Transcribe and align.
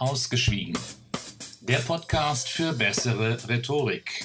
Ausgeschwiegen. 0.00 0.78
Der 1.60 1.76
Podcast 1.76 2.48
für 2.48 2.72
bessere 2.72 3.46
Rhetorik. 3.50 4.24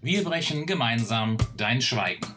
Wir 0.00 0.24
brechen 0.24 0.64
gemeinsam 0.64 1.36
dein 1.54 1.82
Schweigen. 1.82 2.34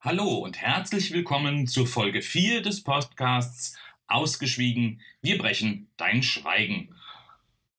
Hallo 0.00 0.38
und 0.38 0.56
herzlich 0.56 1.12
willkommen 1.12 1.68
zur 1.68 1.86
Folge 1.86 2.20
4 2.20 2.62
des 2.62 2.82
Podcasts 2.82 3.78
Ausgeschwiegen. 4.08 5.00
Wir 5.20 5.38
brechen 5.38 5.88
dein 5.98 6.24
Schweigen. 6.24 6.92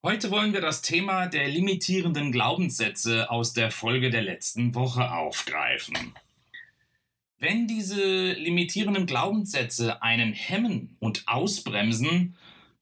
Heute 0.02 0.30
wollen 0.30 0.54
wir 0.54 0.62
das 0.62 0.80
Thema 0.80 1.26
der 1.26 1.46
limitierenden 1.48 2.32
Glaubenssätze 2.32 3.30
aus 3.30 3.52
der 3.52 3.70
Folge 3.70 4.08
der 4.08 4.22
letzten 4.22 4.74
Woche 4.74 5.12
aufgreifen. 5.12 6.14
Wenn 7.38 7.66
diese 7.66 8.32
limitierenden 8.32 9.04
Glaubenssätze 9.04 10.02
einen 10.02 10.32
hemmen 10.32 10.96
und 11.00 11.28
ausbremsen, 11.28 12.38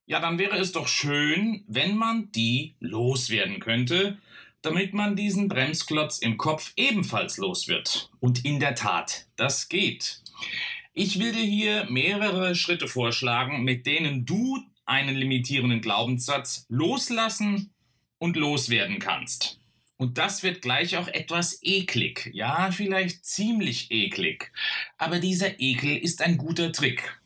ja, 0.07 0.21
dann 0.21 0.39
wäre 0.39 0.57
es 0.57 0.73
doch 0.73 0.89
schön, 0.89 1.65
wenn 1.69 1.97
man 1.97 2.31
die 2.33 2.75
loswerden 2.81 3.61
könnte, 3.61 4.19
damit 4.63 4.95
man 4.95 5.17
diesen 5.17 5.49
Bremsklotz 5.49 6.19
im 6.19 6.37
Kopf 6.37 6.73
ebenfalls 6.77 7.37
los 7.37 7.69
wird. 7.69 8.11
Und 8.21 8.45
in 8.45 8.61
der 8.61 8.75
Tat, 8.75 9.27
das 9.37 9.69
geht. 9.69 10.23
Ich 10.95 11.19
will 11.19 11.33
dir 11.33 11.45
hier 11.45 11.87
mehrere 11.91 12.55
Schritte 12.55 12.87
vorschlagen, 12.87 13.65
mit 13.65 13.87
denen 13.87 14.25
du 14.27 14.59
einen 14.85 15.17
limitierenden 15.17 15.81
Glaubenssatz 15.81 16.67
loslassen 16.69 17.73
und 18.19 18.37
loswerden 18.37 18.99
kannst. 18.99 19.59
Und 19.97 20.19
das 20.19 20.43
wird 20.43 20.63
gleich 20.63 20.97
auch 20.97 21.09
etwas 21.09 21.61
eklig. 21.63 22.31
Ja, 22.33 22.71
vielleicht 22.73 23.25
ziemlich 23.25 23.91
eklig. 23.91 24.53
Aber 24.99 25.19
dieser 25.19 25.61
Ekel 25.61 25.97
ist 25.97 26.23
ein 26.23 26.37
guter 26.39 26.73
Trick. 26.73 27.19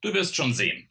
Du 0.00 0.12
wirst 0.12 0.34
schon 0.34 0.52
sehen. 0.52 0.89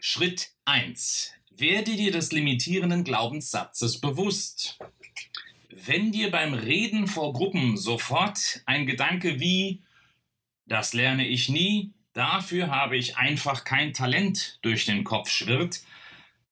Schritt 0.00 0.50
1. 0.64 1.32
Werde 1.50 1.96
dir 1.96 2.12
des 2.12 2.30
limitierenden 2.30 3.02
Glaubenssatzes 3.02 4.00
bewusst. 4.00 4.78
Wenn 5.70 6.12
dir 6.12 6.30
beim 6.30 6.54
Reden 6.54 7.08
vor 7.08 7.32
Gruppen 7.32 7.76
sofort 7.76 8.62
ein 8.66 8.86
Gedanke 8.86 9.40
wie 9.40 9.82
das 10.66 10.92
lerne 10.92 11.26
ich 11.26 11.48
nie, 11.48 11.94
dafür 12.12 12.70
habe 12.70 12.96
ich 12.96 13.16
einfach 13.16 13.64
kein 13.64 13.92
Talent 13.92 14.58
durch 14.62 14.84
den 14.84 15.02
Kopf 15.02 15.30
schwirrt, 15.30 15.80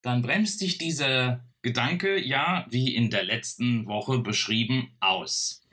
dann 0.03 0.23
bremst 0.23 0.61
dich 0.61 0.79
dieser 0.79 1.45
Gedanke 1.63 2.19
ja, 2.19 2.67
wie 2.71 2.95
in 2.95 3.11
der 3.11 3.25
letzten 3.25 3.87
Woche 3.87 4.19
beschrieben, 4.19 4.97
aus. 5.01 5.66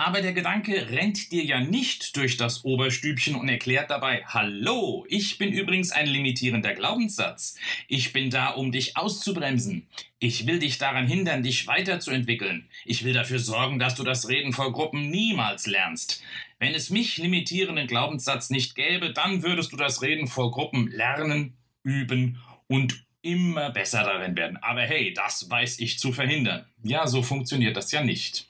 Aber 0.00 0.22
der 0.22 0.32
Gedanke 0.32 0.88
rennt 0.88 1.30
dir 1.30 1.44
ja 1.44 1.60
nicht 1.60 2.16
durch 2.16 2.38
das 2.38 2.64
Oberstübchen 2.64 3.34
und 3.34 3.50
erklärt 3.50 3.90
dabei, 3.90 4.24
Hallo, 4.24 5.04
ich 5.10 5.36
bin 5.36 5.52
übrigens 5.52 5.92
ein 5.92 6.06
limitierender 6.06 6.72
Glaubenssatz. 6.72 7.58
Ich 7.86 8.14
bin 8.14 8.30
da, 8.30 8.48
um 8.48 8.72
dich 8.72 8.96
auszubremsen. 8.96 9.86
Ich 10.18 10.46
will 10.46 10.58
dich 10.58 10.78
daran 10.78 11.06
hindern, 11.06 11.42
dich 11.42 11.66
weiterzuentwickeln. 11.66 12.66
Ich 12.86 13.04
will 13.04 13.12
dafür 13.12 13.40
sorgen, 13.40 13.78
dass 13.78 13.94
du 13.94 14.02
das 14.02 14.26
Reden 14.30 14.54
vor 14.54 14.72
Gruppen 14.72 15.10
niemals 15.10 15.66
lernst. 15.66 16.22
Wenn 16.58 16.72
es 16.72 16.88
mich 16.88 17.18
limitierenden 17.18 17.86
Glaubenssatz 17.86 18.48
nicht 18.48 18.76
gäbe, 18.76 19.12
dann 19.12 19.42
würdest 19.42 19.70
du 19.70 19.76
das 19.76 20.00
Reden 20.00 20.28
vor 20.28 20.50
Gruppen 20.50 20.90
lernen, 20.90 21.58
üben 21.82 22.38
und 22.68 23.04
immer 23.20 23.68
besser 23.68 24.02
darin 24.04 24.34
werden. 24.34 24.56
Aber 24.62 24.80
hey, 24.80 25.12
das 25.12 25.50
weiß 25.50 25.78
ich 25.80 25.98
zu 25.98 26.10
verhindern. 26.10 26.64
Ja, 26.82 27.06
so 27.06 27.22
funktioniert 27.22 27.76
das 27.76 27.92
ja 27.92 28.02
nicht. 28.02 28.48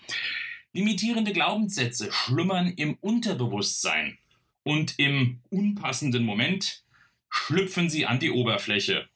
Limitierende 0.72 1.32
Glaubenssätze 1.32 2.12
schlummern 2.12 2.68
im 2.68 2.94
Unterbewusstsein 3.00 4.18
und 4.62 4.98
im 4.98 5.40
unpassenden 5.50 6.24
Moment 6.24 6.84
schlüpfen 7.28 7.90
sie 7.90 8.06
an 8.06 8.20
die 8.20 8.30
Oberfläche, 8.30 9.08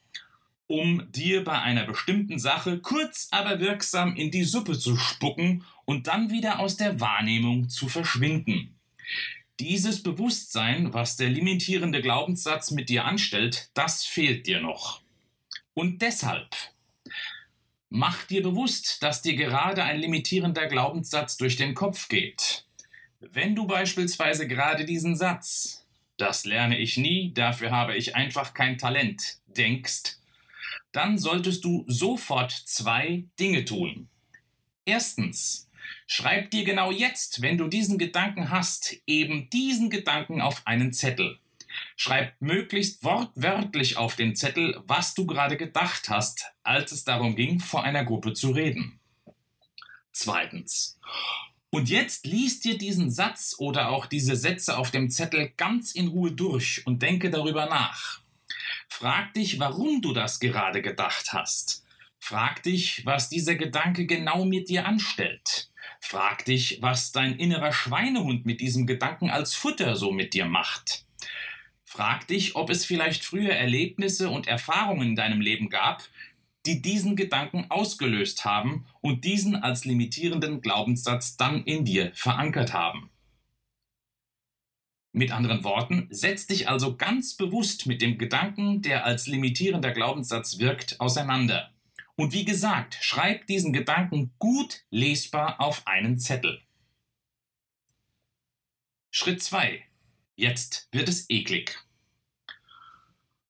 um 0.66 1.04
dir 1.12 1.44
bei 1.44 1.60
einer 1.60 1.84
bestimmten 1.84 2.40
Sache 2.40 2.80
kurz 2.80 3.28
aber 3.30 3.60
wirksam 3.60 4.16
in 4.16 4.32
die 4.32 4.42
Suppe 4.42 4.76
zu 4.76 4.96
spucken 4.96 5.64
und 5.84 6.08
dann 6.08 6.30
wieder 6.30 6.58
aus 6.58 6.76
der 6.76 6.98
Wahrnehmung 6.98 7.68
zu 7.68 7.88
verschwinden. 7.88 8.74
Dieses 9.60 10.02
Bewusstsein, 10.02 10.92
was 10.92 11.16
der 11.16 11.30
limitierende 11.30 12.02
Glaubenssatz 12.02 12.72
mit 12.72 12.88
dir 12.88 13.04
anstellt, 13.04 13.70
das 13.74 14.04
fehlt 14.04 14.48
dir 14.48 14.60
noch. 14.60 15.02
Und 15.74 16.02
deshalb 16.02 16.48
mach 17.90 18.24
dir 18.24 18.42
bewusst, 18.42 19.02
dass 19.02 19.22
dir 19.22 19.36
gerade 19.36 19.84
ein 19.84 19.98
limitierender 19.98 20.66
Glaubenssatz 20.66 21.36
durch 21.36 21.56
den 21.56 21.74
Kopf 21.74 22.08
geht. 22.08 22.64
Wenn 23.20 23.54
du 23.54 23.66
beispielsweise 23.66 24.46
gerade 24.46 24.84
diesen 24.84 25.16
Satz, 25.16 25.86
das 26.16 26.44
lerne 26.44 26.78
ich 26.78 26.96
nie, 26.96 27.32
dafür 27.32 27.70
habe 27.70 27.96
ich 27.96 28.14
einfach 28.14 28.54
kein 28.54 28.78
Talent, 28.78 29.38
denkst, 29.46 30.16
dann 30.92 31.18
solltest 31.18 31.64
du 31.64 31.84
sofort 31.88 32.52
zwei 32.52 33.24
Dinge 33.40 33.64
tun. 33.64 34.08
Erstens, 34.84 35.68
schreib 36.06 36.50
dir 36.50 36.64
genau 36.64 36.90
jetzt, 36.90 37.42
wenn 37.42 37.58
du 37.58 37.68
diesen 37.68 37.98
Gedanken 37.98 38.50
hast, 38.50 38.96
eben 39.06 39.48
diesen 39.50 39.90
Gedanken 39.90 40.40
auf 40.40 40.66
einen 40.66 40.92
Zettel. 40.92 41.38
Schreib 41.96 42.34
möglichst 42.40 43.04
wortwörtlich 43.04 43.96
auf 43.96 44.16
den 44.16 44.34
Zettel, 44.34 44.82
was 44.86 45.14
du 45.14 45.26
gerade 45.26 45.56
gedacht 45.56 46.08
hast, 46.08 46.46
als 46.62 46.92
es 46.92 47.04
darum 47.04 47.36
ging, 47.36 47.60
vor 47.60 47.84
einer 47.84 48.04
Gruppe 48.04 48.32
zu 48.32 48.50
reden. 48.50 48.98
Zweitens. 50.12 50.98
Und 51.70 51.88
jetzt 51.88 52.26
liest 52.26 52.64
dir 52.64 52.78
diesen 52.78 53.10
Satz 53.10 53.56
oder 53.58 53.88
auch 53.90 54.06
diese 54.06 54.36
Sätze 54.36 54.78
auf 54.78 54.90
dem 54.90 55.10
Zettel 55.10 55.52
ganz 55.56 55.92
in 55.92 56.08
Ruhe 56.08 56.32
durch 56.32 56.86
und 56.86 57.02
denke 57.02 57.30
darüber 57.30 57.66
nach. 57.66 58.20
Frag 58.88 59.34
dich, 59.34 59.58
warum 59.58 60.00
du 60.00 60.12
das 60.12 60.38
gerade 60.38 60.82
gedacht 60.82 61.32
hast. 61.32 61.84
Frag 62.20 62.62
dich, 62.62 63.04
was 63.04 63.28
dieser 63.28 63.56
Gedanke 63.56 64.06
genau 64.06 64.44
mit 64.44 64.68
dir 64.68 64.86
anstellt. 64.86 65.70
Frag 66.00 66.44
dich, 66.44 66.78
was 66.80 67.12
dein 67.12 67.38
innerer 67.38 67.72
Schweinehund 67.72 68.46
mit 68.46 68.60
diesem 68.60 68.86
Gedanken 68.86 69.30
als 69.30 69.54
Futter 69.54 69.96
so 69.96 70.12
mit 70.12 70.32
dir 70.32 70.46
macht. 70.46 71.04
Frag 71.94 72.26
dich, 72.26 72.56
ob 72.56 72.70
es 72.70 72.84
vielleicht 72.84 73.24
früher 73.24 73.52
Erlebnisse 73.52 74.28
und 74.28 74.48
Erfahrungen 74.48 75.10
in 75.10 75.14
deinem 75.14 75.40
Leben 75.40 75.68
gab, 75.68 76.02
die 76.66 76.82
diesen 76.82 77.14
Gedanken 77.14 77.70
ausgelöst 77.70 78.44
haben 78.44 78.84
und 79.00 79.24
diesen 79.24 79.54
als 79.54 79.84
limitierenden 79.84 80.60
Glaubenssatz 80.60 81.36
dann 81.36 81.62
in 81.62 81.84
dir 81.84 82.10
verankert 82.16 82.72
haben. 82.72 83.10
Mit 85.12 85.30
anderen 85.30 85.62
Worten, 85.62 86.08
setz 86.10 86.48
dich 86.48 86.68
also 86.68 86.96
ganz 86.96 87.36
bewusst 87.36 87.86
mit 87.86 88.02
dem 88.02 88.18
Gedanken, 88.18 88.82
der 88.82 89.04
als 89.04 89.28
limitierender 89.28 89.92
Glaubenssatz 89.92 90.58
wirkt, 90.58 90.98
auseinander. 90.98 91.72
Und 92.16 92.32
wie 92.32 92.44
gesagt, 92.44 92.98
schreib 93.02 93.46
diesen 93.46 93.72
Gedanken 93.72 94.34
gut 94.40 94.82
lesbar 94.90 95.60
auf 95.60 95.86
einen 95.86 96.18
Zettel. 96.18 96.60
Schritt 99.12 99.40
2. 99.40 99.80
Jetzt 100.34 100.88
wird 100.90 101.08
es 101.08 101.30
eklig. 101.30 101.83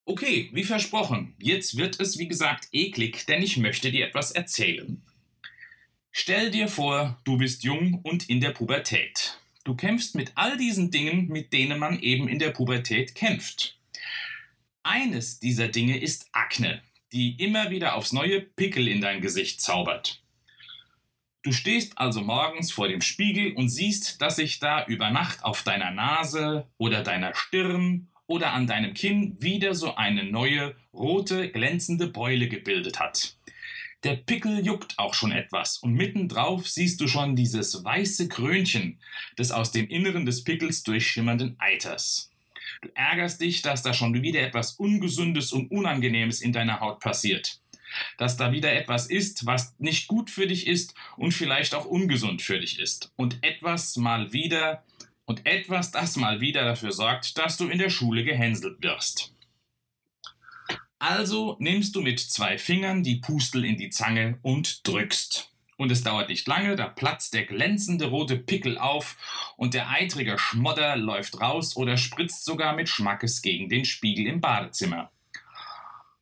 Okay, 0.06 0.50
wie 0.52 0.64
versprochen, 0.64 1.34
jetzt 1.38 1.78
wird 1.78 1.98
es 1.98 2.18
wie 2.18 2.28
gesagt 2.28 2.68
eklig, 2.72 3.24
denn 3.26 3.42
ich 3.42 3.56
möchte 3.56 3.90
dir 3.90 4.06
etwas 4.06 4.32
erzählen. 4.32 5.02
Stell 6.12 6.50
dir 6.50 6.68
vor, 6.68 7.18
du 7.24 7.38
bist 7.38 7.64
jung 7.64 8.00
und 8.02 8.28
in 8.28 8.40
der 8.40 8.50
Pubertät. 8.50 9.40
Du 9.64 9.74
kämpfst 9.74 10.14
mit 10.14 10.32
all 10.34 10.58
diesen 10.58 10.90
Dingen, 10.90 11.28
mit 11.28 11.54
denen 11.54 11.78
man 11.78 11.98
eben 12.00 12.28
in 12.28 12.38
der 12.38 12.50
Pubertät 12.50 13.14
kämpft. 13.14 13.78
Eines 14.82 15.40
dieser 15.40 15.68
Dinge 15.68 15.98
ist 15.98 16.28
Akne, 16.32 16.82
die 17.12 17.42
immer 17.42 17.70
wieder 17.70 17.94
aufs 17.94 18.12
neue 18.12 18.42
Pickel 18.42 18.88
in 18.88 19.00
dein 19.00 19.22
Gesicht 19.22 19.62
zaubert. 19.62 20.22
Du 21.42 21.52
stehst 21.52 21.96
also 21.96 22.20
morgens 22.20 22.70
vor 22.70 22.88
dem 22.88 23.00
Spiegel 23.00 23.54
und 23.54 23.70
siehst, 23.70 24.20
dass 24.20 24.36
sich 24.36 24.60
da 24.60 24.84
über 24.84 25.10
Nacht 25.10 25.42
auf 25.42 25.62
deiner 25.62 25.90
Nase 25.90 26.68
oder 26.76 27.02
deiner 27.02 27.34
Stirn 27.34 28.08
oder 28.26 28.52
an 28.52 28.66
deinem 28.66 28.94
Kinn 28.94 29.36
wieder 29.40 29.74
so 29.74 29.96
eine 29.96 30.24
neue, 30.24 30.74
rote, 30.92 31.50
glänzende 31.50 32.06
Beule 32.06 32.48
gebildet 32.48 33.00
hat. 33.00 33.36
Der 34.04 34.16
Pickel 34.16 34.64
juckt 34.64 34.98
auch 34.98 35.14
schon 35.14 35.32
etwas 35.32 35.78
und 35.78 35.94
mittendrauf 35.94 36.68
siehst 36.68 37.00
du 37.00 37.08
schon 37.08 37.36
dieses 37.36 37.84
weiße 37.84 38.28
Krönchen 38.28 38.98
des 39.38 39.50
aus 39.50 39.72
dem 39.72 39.88
Inneren 39.88 40.26
des 40.26 40.44
Pickels 40.44 40.82
durchschimmernden 40.82 41.56
Eiters. 41.58 42.30
Du 42.82 42.90
ärgerst 42.94 43.40
dich, 43.40 43.62
dass 43.62 43.82
da 43.82 43.94
schon 43.94 44.12
wieder 44.20 44.42
etwas 44.42 44.72
Ungesundes 44.72 45.52
und 45.52 45.70
Unangenehmes 45.70 46.42
in 46.42 46.52
deiner 46.52 46.80
Haut 46.80 47.00
passiert. 47.00 47.60
Dass 48.18 48.36
da 48.36 48.52
wieder 48.52 48.74
etwas 48.74 49.06
ist, 49.06 49.46
was 49.46 49.74
nicht 49.78 50.06
gut 50.06 50.28
für 50.28 50.46
dich 50.46 50.66
ist 50.66 50.94
und 51.16 51.32
vielleicht 51.32 51.74
auch 51.74 51.86
ungesund 51.86 52.42
für 52.42 52.60
dich 52.60 52.78
ist. 52.78 53.10
Und 53.16 53.38
etwas 53.42 53.96
mal 53.96 54.34
wieder 54.34 54.82
und 55.26 55.46
etwas, 55.46 55.90
das 55.90 56.16
mal 56.16 56.40
wieder 56.40 56.64
dafür 56.64 56.92
sorgt, 56.92 57.38
dass 57.38 57.56
du 57.56 57.68
in 57.68 57.78
der 57.78 57.90
Schule 57.90 58.24
gehänselt 58.24 58.82
wirst. 58.82 59.32
Also 60.98 61.56
nimmst 61.58 61.94
du 61.96 62.00
mit 62.00 62.20
zwei 62.20 62.56
Fingern 62.56 63.02
die 63.02 63.16
Pustel 63.16 63.64
in 63.64 63.76
die 63.76 63.90
Zange 63.90 64.38
und 64.42 64.86
drückst. 64.88 65.50
Und 65.76 65.90
es 65.90 66.02
dauert 66.02 66.28
nicht 66.28 66.46
lange, 66.46 66.76
da 66.76 66.86
platzt 66.86 67.34
der 67.34 67.44
glänzende 67.44 68.06
rote 68.06 68.38
Pickel 68.38 68.78
auf 68.78 69.16
und 69.56 69.74
der 69.74 69.90
eitrige 69.90 70.38
Schmodder 70.38 70.96
läuft 70.96 71.40
raus 71.40 71.76
oder 71.76 71.96
spritzt 71.96 72.44
sogar 72.44 72.74
mit 72.74 72.88
Schmackes 72.88 73.42
gegen 73.42 73.68
den 73.68 73.84
Spiegel 73.84 74.26
im 74.26 74.40
Badezimmer. 74.40 75.10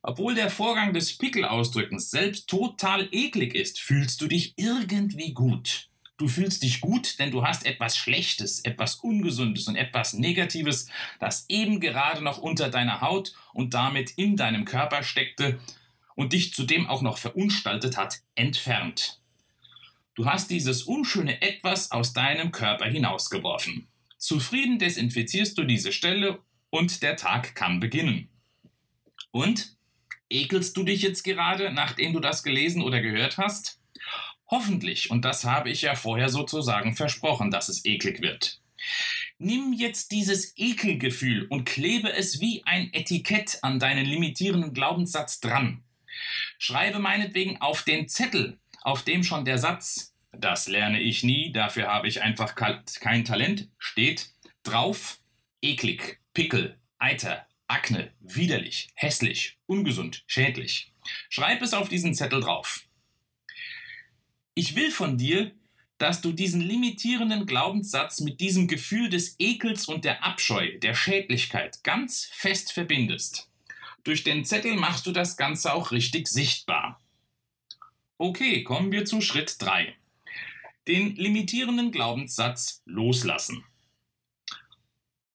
Obwohl 0.01 0.35
der 0.35 0.49
Vorgang 0.49 0.93
des 0.93 1.17
Pickelausdrückens 1.17 2.11
selbst 2.11 2.49
total 2.49 3.07
eklig 3.11 3.55
ist, 3.55 3.79
fühlst 3.79 4.19
du 4.21 4.27
dich 4.27 4.53
irgendwie 4.57 5.33
gut. 5.33 5.89
Du 6.17 6.27
fühlst 6.27 6.61
dich 6.61 6.79
gut, 6.79 7.17
denn 7.19 7.31
du 7.31 7.45
hast 7.45 7.65
etwas 7.65 7.97
Schlechtes, 7.97 8.59
etwas 8.61 8.95
Ungesundes 8.95 9.67
und 9.67 9.75
etwas 9.75 10.13
Negatives, 10.13 10.87
das 11.19 11.45
eben 11.49 11.79
gerade 11.79 12.23
noch 12.23 12.37
unter 12.37 12.69
deiner 12.69 13.01
Haut 13.01 13.33
und 13.53 13.73
damit 13.73 14.11
in 14.11 14.37
deinem 14.37 14.65
Körper 14.65 15.01
steckte 15.03 15.59
und 16.15 16.33
dich 16.33 16.53
zudem 16.53 16.87
auch 16.87 17.01
noch 17.01 17.17
verunstaltet 17.17 17.97
hat, 17.97 18.21
entfernt. 18.35 19.19
Du 20.15 20.25
hast 20.25 20.51
dieses 20.51 20.83
unschöne 20.83 21.41
Etwas 21.41 21.91
aus 21.91 22.13
deinem 22.13 22.51
Körper 22.51 22.85
hinausgeworfen. 22.85 23.87
Zufrieden 24.19 24.77
desinfizierst 24.77 25.57
du 25.57 25.63
diese 25.63 25.91
Stelle 25.91 26.39
und 26.69 27.01
der 27.01 27.17
Tag 27.17 27.55
kann 27.55 27.79
beginnen. 27.79 28.29
Und? 29.31 29.75
Ekelst 30.29 30.77
du 30.77 30.83
dich 30.83 31.01
jetzt 31.01 31.23
gerade, 31.23 31.71
nachdem 31.71 32.13
du 32.13 32.19
das 32.19 32.43
gelesen 32.43 32.81
oder 32.81 33.01
gehört 33.01 33.37
hast? 33.37 33.79
Hoffentlich, 34.53 35.09
und 35.09 35.25
das 35.25 35.45
habe 35.45 35.71
ich 35.71 35.81
ja 35.81 35.95
vorher 35.95 36.29
sozusagen 36.29 36.95
versprochen, 36.95 37.49
dass 37.49 37.69
es 37.69 37.85
eklig 37.85 38.21
wird. 38.21 38.61
Nimm 39.39 39.73
jetzt 39.73 40.11
dieses 40.11 40.53
Ekelgefühl 40.55 41.47
und 41.47 41.65
klebe 41.65 42.13
es 42.13 42.39
wie 42.39 42.61
ein 42.63 42.93
Etikett 42.93 43.57
an 43.63 43.79
deinen 43.79 44.05
limitierenden 44.05 44.75
Glaubenssatz 44.75 45.39
dran. 45.39 45.83
Schreibe 46.59 46.99
meinetwegen 46.99 47.61
auf 47.61 47.81
den 47.81 48.07
Zettel, 48.07 48.59
auf 48.83 49.01
dem 49.01 49.23
schon 49.23 49.43
der 49.43 49.57
Satz, 49.57 50.13
das 50.31 50.67
lerne 50.67 51.01
ich 51.01 51.23
nie, 51.23 51.51
dafür 51.51 51.87
habe 51.87 52.07
ich 52.07 52.21
einfach 52.21 52.53
kein 52.53 53.25
Talent, 53.25 53.69
steht, 53.79 54.35
drauf, 54.61 55.17
eklig, 55.63 56.19
Pickel, 56.35 56.77
Eiter, 56.99 57.47
Akne, 57.65 58.13
widerlich, 58.19 58.89
hässlich, 58.93 59.57
ungesund, 59.65 60.23
schädlich. 60.27 60.93
Schreib 61.29 61.63
es 61.63 61.73
auf 61.73 61.89
diesen 61.89 62.13
Zettel 62.13 62.41
drauf. 62.41 62.85
Ich 64.55 64.75
will 64.75 64.91
von 64.91 65.17
dir, 65.17 65.51
dass 65.97 66.21
du 66.21 66.31
diesen 66.31 66.61
limitierenden 66.61 67.45
Glaubenssatz 67.45 68.19
mit 68.19 68.39
diesem 68.39 68.67
Gefühl 68.67 69.09
des 69.09 69.35
Ekels 69.39 69.87
und 69.87 70.05
der 70.05 70.23
Abscheu, 70.23 70.77
der 70.79 70.93
Schädlichkeit 70.93 71.83
ganz 71.83 72.29
fest 72.31 72.71
verbindest. 72.71 73.49
Durch 74.03 74.23
den 74.23 74.43
Zettel 74.43 74.75
machst 74.75 75.07
du 75.07 75.11
das 75.11 75.37
Ganze 75.37 75.73
auch 75.73 75.91
richtig 75.91 76.27
sichtbar. 76.27 76.99
Okay, 78.17 78.63
kommen 78.63 78.91
wir 78.91 79.05
zu 79.05 79.21
Schritt 79.21 79.55
3. 79.59 79.95
Den 80.87 81.15
limitierenden 81.15 81.91
Glaubenssatz 81.91 82.81
loslassen. 82.85 83.63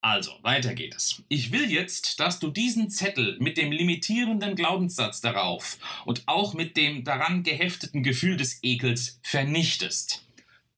Also, 0.01 0.31
weiter 0.43 0.75
geht 0.75 0.95
es. 0.95 1.23
Ich 1.27 1.51
will 1.51 1.69
jetzt, 1.69 2.21
dass 2.21 2.39
du 2.39 2.49
diesen 2.51 2.89
Zettel 2.89 3.37
mit 3.39 3.57
dem 3.57 3.71
limitierenden 3.71 4.55
Glaubenssatz 4.55 5.19
darauf 5.19 5.77
und 6.05 6.23
auch 6.25 6.53
mit 6.53 6.77
dem 6.77 7.03
daran 7.03 7.43
gehefteten 7.43 8.01
Gefühl 8.01 8.37
des 8.37 8.63
Ekels 8.63 9.19
vernichtest. 9.23 10.25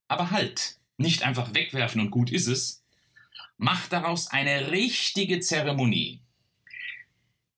Aber 0.08 0.32
halt, 0.32 0.76
nicht 0.96 1.22
einfach 1.22 1.54
wegwerfen 1.54 2.00
und 2.00 2.10
gut 2.10 2.32
ist 2.32 2.48
es. 2.48 2.82
Mach 3.58 3.86
daraus 3.86 4.26
eine 4.26 4.72
richtige 4.72 5.38
Zeremonie. 5.38 6.20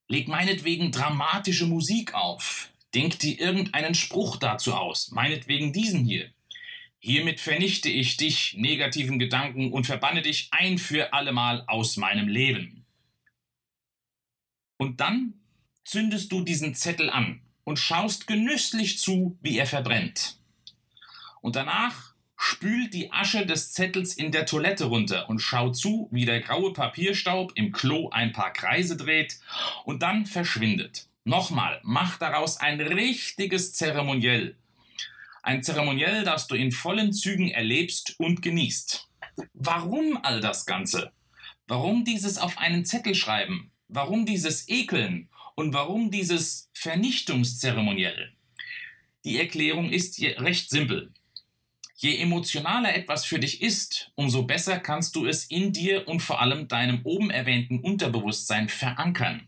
Leg 0.06 0.28
meinetwegen 0.28 0.93
dramatische 0.93 1.64
Musik 1.64 2.12
auf. 2.12 2.69
Denk 2.94 3.19
dir 3.20 3.40
irgendeinen 3.40 3.94
Spruch 3.94 4.37
dazu 4.37 4.75
aus, 4.75 5.12
meinetwegen 5.12 5.72
diesen 5.72 6.05
hier. 6.05 6.31
Hiermit 7.06 7.39
vernichte 7.39 7.91
ich 7.91 8.17
dich, 8.17 8.55
negativen 8.56 9.19
Gedanken, 9.19 9.73
und 9.73 9.85
verbanne 9.85 10.23
dich 10.23 10.49
ein 10.53 10.79
für 10.79 11.12
allemal 11.12 11.62
aus 11.67 11.99
meinem 11.99 12.29
Leben. 12.29 12.87
Und 14.79 15.03
dann 15.03 15.35
zündest 15.85 16.33
du 16.33 16.41
diesen 16.41 16.75
Zettel 16.75 17.11
an 17.11 17.43
und 17.65 17.79
schaust 17.79 18.27
genüsslich 18.27 18.99
zu, 18.99 19.37
wie 19.43 19.59
er 19.59 19.67
verbrennt. 19.67 20.39
Und 21.43 21.56
danach 21.56 22.15
spült 22.39 22.95
die 22.95 23.12
Asche 23.12 23.45
des 23.45 23.75
Zettels 23.75 24.15
in 24.15 24.33
der 24.33 24.47
Toilette 24.47 24.87
runter 24.87 25.29
und 25.29 25.41
schau 25.41 25.73
zu, 25.73 26.09
wie 26.11 26.25
der 26.25 26.41
graue 26.41 26.73
Papierstaub 26.73 27.53
im 27.55 27.73
Klo 27.73 28.09
ein 28.09 28.33
paar 28.33 28.55
Kreise 28.55 28.97
dreht 28.97 29.39
und 29.85 30.00
dann 30.00 30.25
verschwindet. 30.25 31.07
Nochmal, 31.25 31.81
mach 31.83 32.17
daraus 32.17 32.57
ein 32.57 32.81
richtiges 32.81 33.75
Zeremoniell 33.75 34.57
ein 35.44 35.62
Zeremoniell, 35.62 36.25
das 36.25 36.46
du 36.46 36.55
in 36.55 36.73
vollen 36.73 37.12
Zügen 37.12 37.50
erlebst 37.50 38.19
und 38.19 38.41
genießt. 38.41 39.08
Warum 39.52 40.19
all 40.23 40.41
das 40.41 40.64
Ganze? 40.64 41.12
Warum 41.67 42.05
dieses 42.05 42.38
auf 42.38 42.56
einen 42.58 42.87
Zettel 42.87 43.14
schreiben? 43.14 43.70
Warum 43.88 44.25
dieses 44.25 44.69
Ekeln? 44.69 45.29
Und 45.55 45.75
warum 45.75 46.11
dieses 46.11 46.70
Vernichtungszeremoniell? 46.73 48.32
Die 49.25 49.38
Erklärung 49.38 49.91
ist 49.91 50.20
recht 50.20 50.70
simpel. 50.70 51.12
Je 51.97 52.17
emotionaler 52.17 52.94
etwas 52.94 53.25
für 53.25 53.38
dich 53.38 53.62
ist, 53.62 54.12
umso 54.14 54.43
besser 54.44 54.79
kannst 54.79 55.14
du 55.14 55.26
es 55.26 55.44
in 55.44 55.73
dir 55.73 56.08
und 56.08 56.20
vor 56.20 56.40
allem 56.40 56.69
deinem 56.69 57.02
oben 57.05 57.31
erwähnten 57.31 57.81
Unterbewusstsein 57.81 58.69
verankern. 58.69 59.47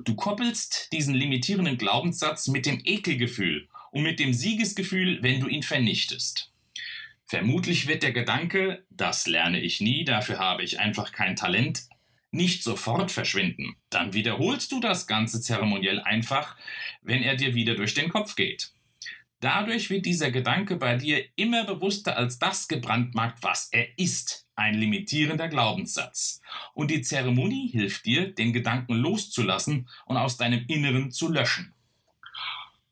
Du 0.00 0.14
koppelst 0.14 0.92
diesen 0.92 1.14
limitierenden 1.14 1.78
Glaubenssatz 1.78 2.48
mit 2.48 2.66
dem 2.66 2.80
Ekelgefühl 2.84 3.68
und 3.90 4.02
mit 4.02 4.18
dem 4.18 4.32
Siegesgefühl, 4.32 5.22
wenn 5.22 5.40
du 5.40 5.48
ihn 5.48 5.62
vernichtest. 5.62 6.52
Vermutlich 7.26 7.86
wird 7.86 8.02
der 8.02 8.12
Gedanke, 8.12 8.84
das 8.90 9.26
lerne 9.26 9.60
ich 9.60 9.80
nie, 9.80 10.04
dafür 10.04 10.38
habe 10.38 10.64
ich 10.64 10.80
einfach 10.80 11.12
kein 11.12 11.36
Talent, 11.36 11.82
nicht 12.32 12.62
sofort 12.62 13.10
verschwinden. 13.10 13.76
Dann 13.88 14.12
wiederholst 14.12 14.72
du 14.72 14.80
das 14.80 15.06
ganze 15.06 15.40
zeremoniell 15.40 16.00
einfach, 16.00 16.56
wenn 17.02 17.22
er 17.22 17.36
dir 17.36 17.54
wieder 17.54 17.74
durch 17.74 17.94
den 17.94 18.08
Kopf 18.08 18.34
geht. 18.34 18.72
Dadurch 19.40 19.88
wird 19.88 20.04
dieser 20.04 20.30
Gedanke 20.30 20.76
bei 20.76 20.96
dir 20.96 21.24
immer 21.34 21.64
bewusster 21.64 22.16
als 22.16 22.38
das 22.38 22.68
gebrandmarkt, 22.68 23.42
was 23.42 23.68
er 23.72 23.86
ist, 23.98 24.46
ein 24.54 24.74
limitierender 24.74 25.48
Glaubenssatz. 25.48 26.42
Und 26.74 26.90
die 26.90 27.00
Zeremonie 27.00 27.68
hilft 27.68 28.04
dir, 28.04 28.34
den 28.34 28.52
Gedanken 28.52 28.94
loszulassen 28.94 29.88
und 30.04 30.18
aus 30.18 30.36
deinem 30.36 30.66
Inneren 30.68 31.10
zu 31.10 31.28
löschen. 31.32 31.74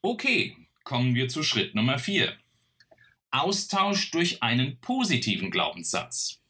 Okay, 0.00 0.56
kommen 0.88 1.14
wir 1.14 1.28
zu 1.28 1.42
Schritt 1.42 1.74
Nummer 1.74 1.98
4. 1.98 2.32
Austausch 3.30 4.10
durch 4.10 4.42
einen 4.42 4.78
positiven 4.80 5.50
Glaubenssatz. 5.50 6.40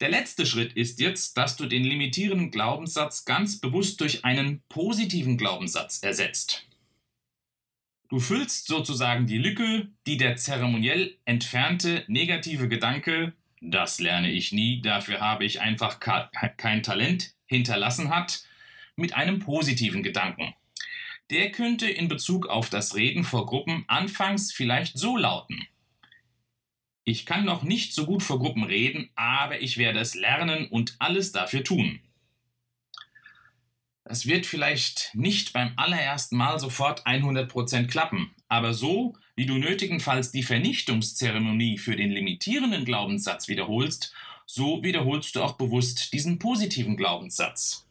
Der 0.00 0.08
letzte 0.08 0.46
Schritt 0.46 0.72
ist 0.72 0.98
jetzt, 0.98 1.36
dass 1.36 1.58
du 1.58 1.66
den 1.66 1.84
limitierenden 1.84 2.50
Glaubenssatz 2.50 3.26
ganz 3.26 3.60
bewusst 3.60 4.00
durch 4.00 4.24
einen 4.24 4.62
positiven 4.70 5.36
Glaubenssatz 5.36 6.02
ersetzt. 6.02 6.66
Du 8.08 8.18
füllst 8.18 8.66
sozusagen 8.66 9.26
die 9.26 9.36
Lücke, 9.36 9.88
die 10.06 10.16
der 10.16 10.36
zeremoniell 10.36 11.18
entfernte 11.26 12.02
negative 12.06 12.66
Gedanke, 12.66 13.34
das 13.60 13.98
lerne 13.98 14.32
ich 14.32 14.52
nie, 14.52 14.80
dafür 14.80 15.20
habe 15.20 15.44
ich 15.44 15.60
einfach 15.60 16.00
kein 16.00 16.82
Talent, 16.82 17.34
hinterlassen 17.44 18.08
hat, 18.08 18.42
mit 18.96 19.12
einem 19.12 19.38
positiven 19.38 20.02
Gedanken. 20.02 20.54
Der 21.30 21.50
könnte 21.50 21.90
in 21.90 22.08
Bezug 22.08 22.46
auf 22.46 22.70
das 22.70 22.94
Reden 22.94 23.24
vor 23.24 23.46
Gruppen 23.46 23.84
anfangs 23.88 24.52
vielleicht 24.52 24.98
so 24.98 25.16
lauten. 25.16 25.66
Ich 27.04 27.24
kann 27.24 27.44
noch 27.44 27.62
nicht 27.62 27.94
so 27.94 28.04
gut 28.04 28.22
vor 28.22 28.38
Gruppen 28.38 28.64
reden, 28.64 29.10
aber 29.14 29.60
ich 29.60 29.78
werde 29.78 30.00
es 30.00 30.14
lernen 30.14 30.66
und 30.68 30.96
alles 30.98 31.32
dafür 31.32 31.62
tun. 31.62 32.00
Das 34.02 34.26
wird 34.26 34.46
vielleicht 34.46 35.10
nicht 35.14 35.52
beim 35.52 35.72
allerersten 35.76 36.36
Mal 36.36 36.60
sofort 36.60 37.06
100% 37.06 37.88
klappen, 37.88 38.34
aber 38.48 38.72
so, 38.72 39.14
wie 39.34 39.46
du 39.46 39.54
nötigenfalls 39.54 40.30
die 40.30 40.44
Vernichtungszeremonie 40.44 41.78
für 41.78 41.96
den 41.96 42.10
limitierenden 42.10 42.84
Glaubenssatz 42.84 43.48
wiederholst, 43.48 44.14
so 44.44 44.82
wiederholst 44.84 45.34
du 45.34 45.42
auch 45.42 45.56
bewusst 45.56 46.12
diesen 46.12 46.38
positiven 46.38 46.96
Glaubenssatz. 46.96 47.85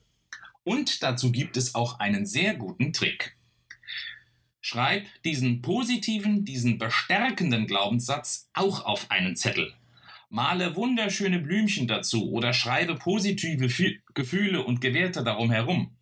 Und 0.65 1.03
dazu 1.03 1.31
gibt 1.31 1.57
es 1.57 1.75
auch 1.75 1.99
einen 1.99 2.25
sehr 2.25 2.55
guten 2.55 2.91
Trick. 2.91 3.37
Schreib 4.59 5.05
diesen 5.23 5.61
positiven, 5.61 6.43
diesen 6.43 6.79
bestärkenden 6.79 7.67
Glaubenssatz 7.67 8.49
auch 8.53 8.83
auf 8.83 9.11
einen 9.11 9.35
Zettel. 9.35 9.75
Male 10.29 10.75
wunderschöne 10.75 11.37
Blümchen 11.37 11.87
dazu 11.87 12.31
oder 12.31 12.51
schreibe 12.51 12.95
positive 12.95 13.69
Gefühle 14.15 14.63
und 14.63 14.81
Gewerte 14.81 15.23
darum 15.23 15.51
herum. 15.51 15.95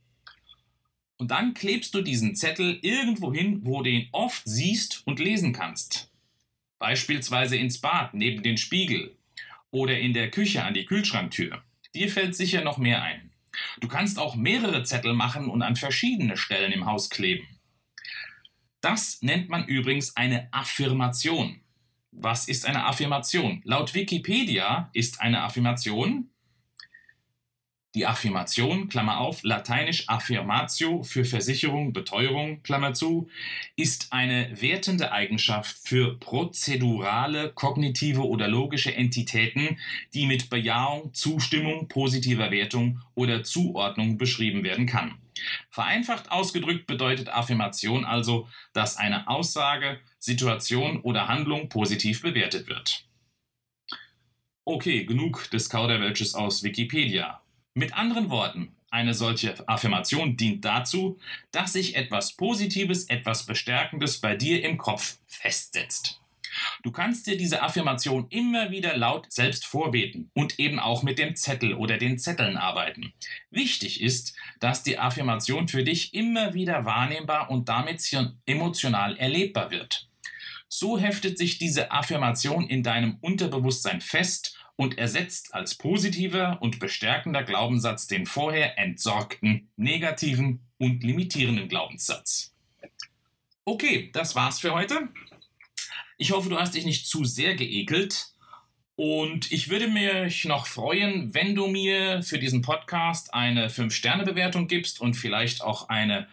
Und 1.18 1.32
dann 1.32 1.54
klebst 1.54 1.94
du 1.94 2.02
diesen 2.02 2.36
Zettel 2.38 2.80
irgendwo 2.82 3.34
hin, 3.34 3.60
wo 3.64 3.84
du 3.84 3.90
ihn 3.90 4.08
oft 4.14 4.44
siehst 4.46 5.06
und 5.06 5.20
lesen 5.20 5.52
kannst. 5.52 6.10
Beispielsweise 6.80 7.58
ins 7.58 7.82
Bad 7.82 8.14
neben 8.14 8.44
den 8.44 8.58
Spiegel 8.58 9.18
oder 9.72 10.00
in 10.00 10.14
der 10.14 10.32
Küche 10.32 10.64
an 10.64 10.74
die 10.74 10.86
Kühlschranktür. 10.86 11.62
Dir 11.94 12.10
fällt 12.10 12.34
sicher 12.34 12.64
noch 12.64 12.78
mehr 12.78 13.04
ein. 13.04 13.33
Du 13.80 13.88
kannst 13.88 14.20
auch 14.20 14.36
mehrere 14.36 14.84
Zettel 14.84 15.14
machen 15.14 15.50
und 15.50 15.62
an 15.62 15.76
verschiedene 15.76 16.38
Stellen 16.38 16.72
im 16.72 16.86
Haus 16.86 17.10
kleben. 17.10 17.48
Das 18.82 19.22
nennt 19.22 19.50
man 19.50 19.66
übrigens 19.66 20.18
eine 20.18 20.52
Affirmation. 20.52 21.62
Was 22.12 22.48
ist 22.48 22.66
eine 22.66 22.86
Affirmation? 22.86 23.62
Laut 23.64 23.94
Wikipedia 23.94 24.90
ist 24.94 25.22
eine 25.22 25.42
Affirmation 25.42 26.33
Die 27.96 28.08
Affirmation, 28.08 28.90
Klammer 28.90 29.20
auf, 29.20 29.44
lateinisch 29.44 30.10
affirmatio 30.10 31.04
für 31.04 31.26
Versicherung, 31.26 31.94
Beteuerung, 31.94 32.64
Klammer 32.64 32.96
zu, 32.96 33.30
ist 33.76 34.12
eine 34.12 34.50
wertende 34.60 35.12
Eigenschaft 35.12 35.78
für 35.78 36.18
prozedurale, 36.18 37.52
kognitive 37.54 38.28
oder 38.28 38.48
logische 38.48 38.96
Entitäten, 38.96 39.78
die 40.16 40.26
mit 40.26 40.50
Bejahung, 40.50 41.14
Zustimmung, 41.14 41.88
positiver 41.88 42.50
Wertung 42.50 43.00
oder 43.14 43.44
Zuordnung 43.44 44.18
beschrieben 44.18 44.64
werden 44.64 44.88
kann. 44.88 45.20
Vereinfacht 45.70 46.32
ausgedrückt 46.32 46.88
bedeutet 46.88 47.30
Affirmation 47.30 48.06
also, 48.06 48.48
dass 48.74 48.98
eine 48.98 49.28
Aussage, 49.28 50.00
Situation 50.18 51.00
oder 51.02 51.28
Handlung 51.28 51.70
positiv 51.70 52.24
bewertet 52.24 52.68
wird. 52.68 53.06
Okay, 54.66 55.06
genug 55.06 55.52
des 55.52 55.70
Kauderwelsches 55.70 56.34
aus 56.34 56.64
Wikipedia. 56.64 57.43
Mit 57.76 57.96
anderen 57.96 58.30
Worten, 58.30 58.76
eine 58.92 59.16
solche 59.16 59.68
Affirmation 59.68 60.38
dient 60.38 60.64
dazu, 60.64 61.20
dass 61.52 61.74
sich 61.74 61.96
etwas 61.96 62.34
Positives, 62.34 63.06
etwas 63.06 63.48
Bestärkendes 63.48 64.22
bei 64.22 64.36
dir 64.36 64.64
im 64.64 64.78
Kopf 64.78 65.18
festsetzt. 65.26 66.22
Du 66.84 66.92
kannst 66.92 67.26
dir 67.26 67.36
diese 67.36 67.64
Affirmation 67.64 68.28
immer 68.30 68.70
wieder 68.70 68.96
laut 68.96 69.26
selbst 69.32 69.66
vorbeten 69.66 70.30
und 70.36 70.60
eben 70.60 70.80
auch 70.80 71.02
mit 71.02 71.18
dem 71.18 71.36
Zettel 71.36 71.74
oder 71.74 71.98
den 71.98 72.20
Zetteln 72.20 72.58
arbeiten. 72.58 73.12
Wichtig 73.50 74.02
ist, 74.02 74.36
dass 74.60 74.84
die 74.84 75.00
Affirmation 75.00 75.68
für 75.68 75.84
dich 75.84 76.14
immer 76.14 76.54
wieder 76.54 76.86
wahrnehmbar 76.86 77.50
und 77.50 77.70
damit 77.70 78.04
emotional 78.46 79.18
erlebbar 79.18 79.72
wird. 79.72 80.08
So 80.68 81.00
heftet 81.00 81.40
sich 81.40 81.58
diese 81.58 81.92
Affirmation 81.92 82.68
in 82.68 82.84
deinem 82.84 83.18
Unterbewusstsein 83.22 84.00
fest 84.00 84.63
und 84.76 84.98
ersetzt 84.98 85.54
als 85.54 85.76
positiver 85.76 86.58
und 86.62 86.80
bestärkender 86.80 87.44
Glaubenssatz 87.44 88.08
den 88.08 88.26
vorher 88.26 88.78
entsorgten, 88.78 89.70
negativen 89.76 90.68
und 90.78 91.04
limitierenden 91.04 91.70
Glaubenssatz. 91.70 92.54
Okay, 93.66 94.10
das 94.14 94.36
war's 94.36 94.60
für 94.60 94.74
heute. 94.74 95.10
Ich 96.18 96.32
hoffe, 96.32 96.50
du 96.50 96.60
hast 96.60 96.76
dich 96.76 96.86
nicht 96.86 97.08
zu 97.08 97.24
sehr 97.24 97.56
geekelt. 97.56 98.34
Und 98.96 99.52
ich 99.52 99.70
würde 99.70 99.88
mich 99.88 100.46
noch 100.46 100.68
freuen, 100.68 101.34
wenn 101.34 101.56
du 101.56 101.68
mir 101.68 102.22
für 102.22 102.38
diesen 102.38 102.62
Podcast 102.62 103.34
eine 103.34 103.70
5-Sterne-Bewertung 103.70 104.68
gibst 104.68 105.02
und 105.02 105.16
vielleicht 105.16 105.64
auch 105.64 105.90
eine 105.90 106.28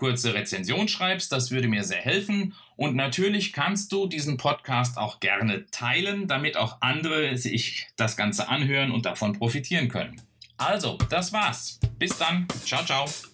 kurze 0.00 0.32
Rezension 0.32 0.88
schreibst. 0.88 1.30
Das 1.30 1.50
würde 1.50 1.68
mir 1.68 1.84
sehr 1.84 2.00
helfen. 2.00 2.54
Und 2.76 2.96
natürlich 2.96 3.52
kannst 3.52 3.92
du 3.92 4.06
diesen 4.06 4.38
Podcast 4.38 4.96
auch 4.96 5.20
gerne 5.20 5.66
teilen, 5.70 6.26
damit 6.26 6.56
auch 6.56 6.78
andere 6.80 7.36
sich 7.36 7.86
das 7.96 8.16
Ganze 8.16 8.48
anhören 8.48 8.90
und 8.90 9.04
davon 9.04 9.34
profitieren 9.34 9.88
können. 9.88 10.20
Also, 10.56 10.96
das 11.10 11.32
war's. 11.34 11.78
Bis 11.98 12.16
dann. 12.16 12.48
Ciao, 12.64 12.82
ciao. 12.84 13.29